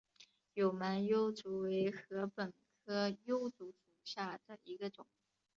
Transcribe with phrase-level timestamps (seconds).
[0.55, 2.51] 有芒筱竹为禾本
[2.83, 5.05] 科筱竹属下的一个种。